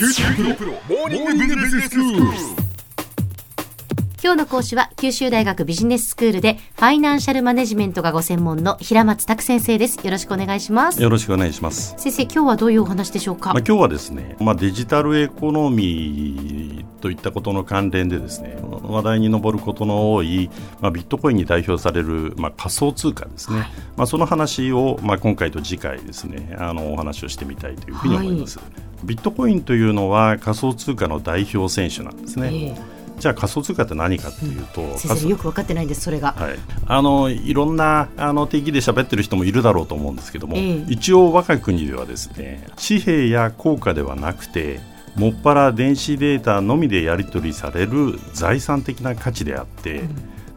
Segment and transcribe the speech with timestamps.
[0.00, 2.22] 九州大学モーニングビジネススクール。
[4.22, 10.02] 今日の講師は九州大学ビジネススクールでファイナンシャルマネジメントがご専門の平松卓先生です。
[10.02, 11.02] よろしくお願いします。
[11.02, 11.94] よろしくお願いします。
[11.98, 20.48] 先生今日はどういうお話でしょうか、まあ、今日はですね、まあ、デジタルエコノミーといったことの関連でですね話題に上ることの多い、
[20.80, 28.58] まあ、ビットコインに代表される、まあ、仮想通貨ですね、まあ、その話を、まあ、今回と次回ですねあのお話をしてみたいというふうに思います、
[29.04, 32.76] ビットコインというのは仮想通貨の代表選手なんですね、ええ。
[33.18, 40.86] じゃあ仮想通貨って何かというと、先生よく分かってないんですそれが、はい、あのいろんなあの定義で喋ってる人もいるだろうと思うんですけども、ええ。
[40.88, 44.80] 一応我が国ではですね紙幣や硬貨ではなくて
[45.16, 50.04] もっぱら電子データのみでやり取りされる財産的な価値であって、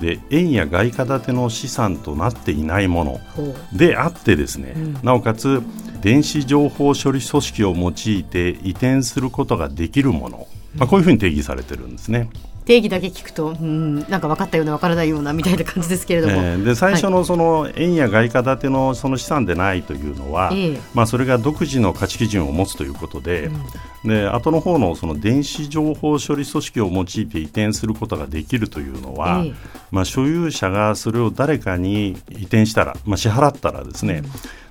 [0.00, 3.20] で円や外貨建ての資産となっていないもの
[3.72, 4.98] であってですね、うん。
[5.02, 5.62] なおかつ
[6.00, 12.30] 電子情報処理組織を用いて移転することができるもの、まあ、こういうふうに定義されてるんですね。
[12.68, 20.80] 定義だけ聞くとうんなんか分かったような分からないようなみたいな感じですけれども、えーで最初のその円や外貨建てのその資産でないというのは、ええ。
[20.92, 23.48] まあ、それが独自の価値基準を持つということで,、
[24.04, 29.54] で後の方のその電子情報処理組織を用いて移転することができるというのは、ええ。
[29.90, 34.22] まあ、所有者がそれを誰かに移転したら、まあ、支払ったらですね、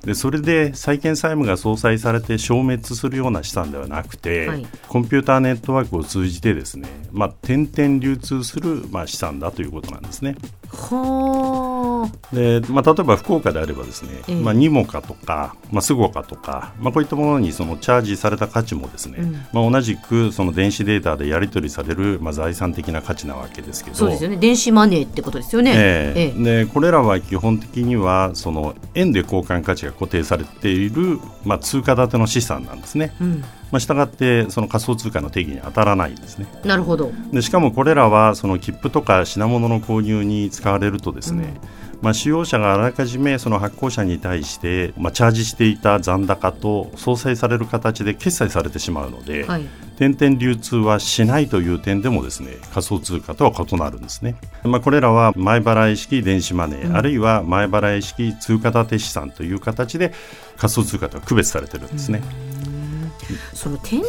[0.08, 10.38] でそれで債権債務が相殺されて消滅するような資産ではなくて、はいコンピューターネットワークを通じてですね、まあ、点々流通する、まあ、資産だということなんですね。
[10.70, 14.36] ほうでまあ、例えば福岡であればですね、ええ。
[14.36, 19.34] まあ、ニモカとか、まあ、スゴカとか、まあ、こういったものにそのチャージされた価値もですね、うん。
[19.54, 24.38] まあ、同じくその電子データでやり取りされる、まあ、財産的な価値なわけですけどそうですよね。
[24.38, 26.22] 電子マネーってことですよね、ええ。
[26.22, 26.44] ええ。
[26.64, 33.16] でこれらは基本的にはその円で交換価値が固定されている、まあ、通貨建ての資産なんですね。
[33.22, 36.48] うん、まあ、したがってその仮想通貨の定義に当たらないんですね。
[36.64, 37.12] なるほど。
[37.32, 41.54] でしかもこれらはその切符とか品物の購入に使われるとですね、
[42.02, 49.66] まあ、使用者があらかじめその発行者に対して、まあ、チャージしていた残高と相殺される形で決済されてしまうので、はい。
[49.98, 60.14] 点々流通はしないという点でもですね仮想通貨とは異なるんですね、まあ、これらは前払い式電子マネー、あるいは前払い式通貨建て資産という形で
[60.56, 62.22] 仮想通貨とは区別されてるんですね。
[63.54, 64.02] その点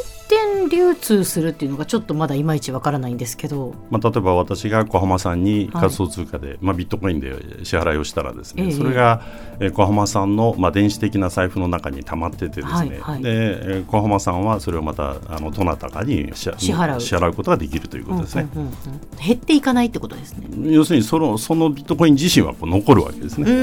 [0.68, 3.74] 流通するっていうのがちょっとまだいまいちわからないんですけど。
[3.90, 5.82] まあ、例えば私が小浜さんにはい。
[5.82, 8.72] 仮想通貨で、まあ、ビットコインで支払いをしたらですね、ええ。
[8.72, 9.22] それが、
[9.60, 13.22] えー小浜さんの、まあ、電子的な財布の中に溜まっててですね、はいはい。
[13.22, 17.00] でえー小浜さんはそれをまたあのどなたかに支支払う。
[17.00, 18.48] 支払うことができるということですね。
[18.54, 19.26] うんうんうんうん。
[19.26, 20.46] 減っていかないってことですね。
[20.72, 23.50] 要するにそのそのビットコイン自身はこう残るわけですね。
[23.50, 23.54] う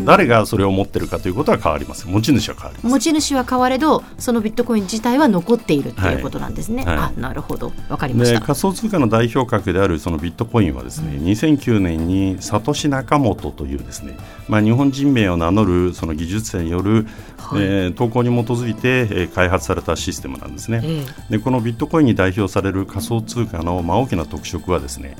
[0.00, 0.04] ん。
[0.04, 2.08] 誰がそれを持ってるかということは変わります。
[2.08, 2.92] 持ち主は変わります。
[2.92, 6.96] 持ち主は変われどそのビットコイン自体は残っているっていうことなんですね、はい。
[6.96, 7.72] はいあなるほど。
[7.88, 14.16] わかりましでた仮想通貨の代表格であるそのビットコインはですね、2009年にサトシ・ナカモトというですね、
[14.48, 17.06] まあ、日本人名を名乗るその技術者による、
[17.38, 17.62] はい。
[17.62, 20.80] えー投稿に基づいて、えー開発されたシステムなんですね。
[20.84, 21.04] え。
[21.30, 25.16] でこのビットコインに代表される仮想通貨の、まあ、大きな特色はですね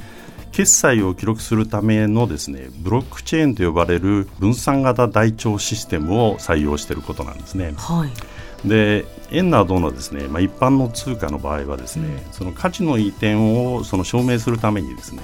[0.52, 7.74] 決済を記録するためのですねブロックチェーンと呼ばれる分散型台帳システムを採用していることなんですね。
[7.76, 8.33] はい
[8.64, 15.22] で円などのですね、まあ、一般の通貨の場合はですね、その価値の移転をその証明するためにですね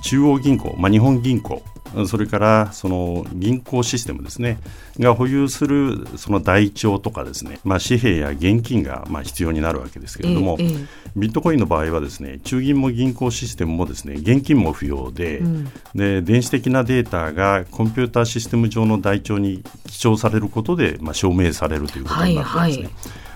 [0.00, 1.62] 中央銀行、まあ、日本銀行
[2.06, 4.58] それからその銀行システムですね
[4.98, 10.74] が保有するその台帳とかですね、まあ、紙幣や現金がまあ必要になるわけですけれども、ええええ。
[11.16, 15.68] ビットコインの場合はですね中銀も銀行システムもですね現金も不要で,、うん。
[15.94, 22.60] で電子的なデータがコンピューターシステム上の台帳に記帳されることで、まあ、証明されるということになってますね。
[22.60, 22.90] はいはい。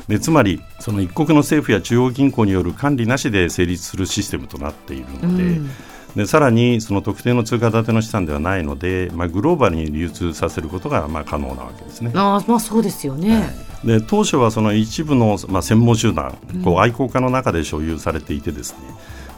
[0.08, 5.70] でつまりその一国の政府や中央銀行による管理なしで成立するシステムとなっているので,、うん
[6.16, 12.10] でさらにその特定の通貨建ての資産ではないので、まあ、グローバルに流通させることがまあ可能なわけですね。
[12.14, 13.54] あーまあそうですよね、
[13.84, 18.78] で当初はその一部の、まあ、専門集団、こう愛好家の中で所有されていてですね、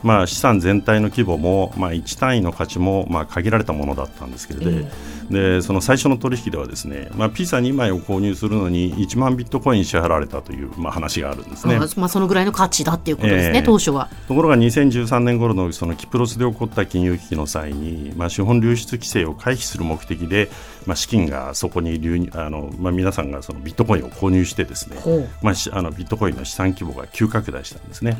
[0.03, 4.91] まあ、資産全体の規模も、まあ、1単位の価値も、まあ、限られたものだったんですけれど、え
[5.29, 11.75] でその最初の取引ではですね、まあ、ピザ2枚を購入するのに1万ビットコイン支払われたという、まあ、話があるんですね。
[11.75, 14.09] あまあ、そのぐらいの価値だっていうことですね、ええ当初は。
[14.27, 20.49] ところが2013年頃のそのキプロスで起こった金融危機の際に、まあ、資本流出規制を回避する目的で、
[20.85, 24.97] まあ、資金がそこに流入あの、まあ、皆さんがそのビットコインを購入してですね、
[25.43, 28.17] まあ、しあのビットコインの資産規模が急拡大したんですね。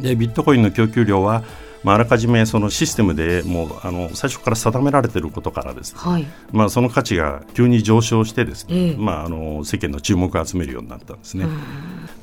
[0.00, 1.44] でビットコインの供給量は、
[1.86, 6.26] まあ、あらかじめそのシステムでもうあの最初から定められていることからですね、はい。
[6.50, 11.46] まあ、その価値が急に上昇してですね、ええまあ、あの世間の注目を集めるようになったんですね。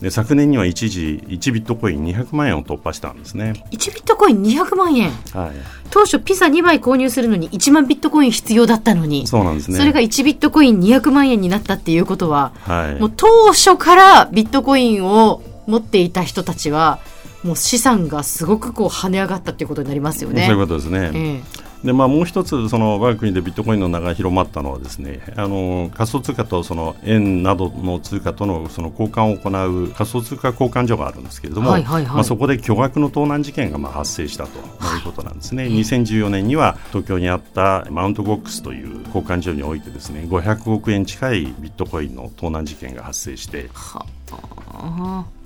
[0.01, 3.53] で昨年には一時1ビットコイン200万円を突破したんですね。
[3.71, 5.51] 1ビットコイン200万円はい、
[5.91, 9.77] 当初ピザ2枚購入するのに1万ビットコイン必要だったのにそうなんですね。
[9.77, 16.99] それが1ビットコイン200万円になったっていうことは、はい、もう当初からビットコインを持っていた人たちは
[17.43, 20.45] もう資産がすごくこう跳ね上がったっていうことになりますよね。
[20.45, 21.11] そういうことですね。
[21.13, 21.63] ええ。
[21.83, 32.15] でまあ、もう一つその我が国でビットコインの名が広まったのはですねあの仮想通貨とその円などの通貨とのその交換を行う仮想通貨交換所があるんですけれども、はいはいはい。
[32.15, 44.62] まあ、そこで巨額の盗難事件がまあ発生したということなんですね、2014年には東京にあったマウントゴックスという交換所においてですね500億円近いビットコインの盗難事件が発生してはあ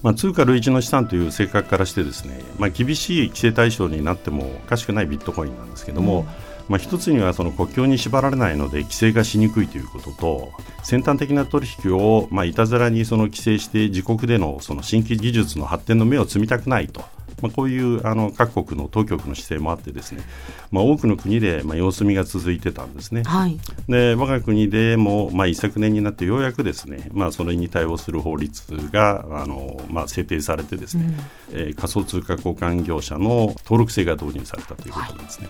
[0.03, 6.25] まあ、通貨類似の資産という性格からしてですね、まあ、厳しい規制対象になってもおかしくないビットコインなんですけども、
[6.69, 10.51] まあ、一つにはその国境に縛られないので規制がしにくいということと
[10.83, 17.03] 先端的な取引をまあいたずらにその規制して自国でのその新規技術の発展の目を摘みたくないと。
[17.41, 20.23] まあ、こういうあの各国の当局の姿勢もあってですね、
[20.71, 23.23] まあ、多くの国でまあ様子見が続いてたんですね。
[23.23, 23.57] はい
[23.87, 31.13] で我が国でも、まあ、一昨年になってようやくですね、まあ、それに対応する法律があの、まあ、制定されてですね、
[31.51, 35.47] えー仮想通貨交換業者の登録制が導入されたということなんですね。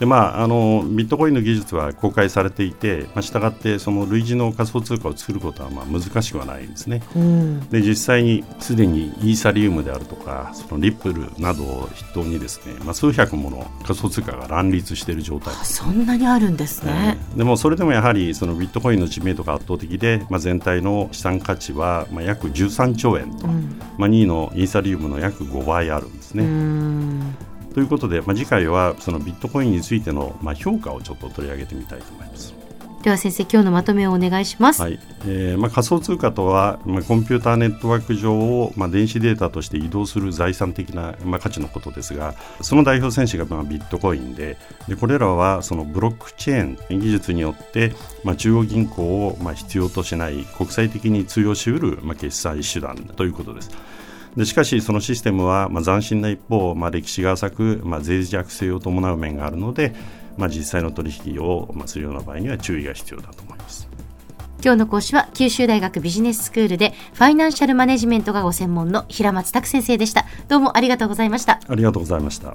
[0.00, 7.02] でまあ、あのビットコインの技術は公開されていて、まあ、したがってその類似の仮想通貨を作ることはまあ難しくはないんですね。
[7.14, 15.74] うんで実際にすでにイーサリウムであるとかそのリップルなどを筆頭にですね、まあ、数百もの仮想通貨が乱立している状態です。
[15.74, 17.18] そんなにあるんですね。
[17.36, 27.49] でもそれでもやはりそのビットコインの知名度が圧倒的で、まあ、全体の資産価値はまあ約13兆円と、うんまあ、2位のイーサリウムの約5倍あるんですうね。
[27.70, 32.60] んということで、まあ、次回はそのビットコインについてのまあ評価をちょっと取り上げてみたいと思います。
[33.02, 34.82] では先生今日のまとめをお願いします。
[34.82, 53.70] はいえーまあ、仮想通貨とは、まあ、コンピューターネットワーク上を、まあ、電子データとして移動する財産的な、まあ、価値のことですがその代表選手が、まあ、ビットコインででこれらはそのブロックチェーン技術によって、まあ、中央銀行を、まあ、必要としない国際的に通用しうる、まあ、決済手段ということです。
[54.36, 59.94] でしかし、そのシステムは、まあ、斬新な一方、まあ、歴史が浅く、まあ、脆弱性を伴う面があるので、
[60.36, 63.88] まあ、実際の取引を、まあ、するような場合には注意が必要だと思います。
[64.62, 70.26] 今日の講師は九州大学ビジネススクールでファイナンシャルマネジメントがご専門の平松卓先生でした。
[70.48, 71.60] どうもありがとうございました。
[71.66, 72.54] ありがとうございました。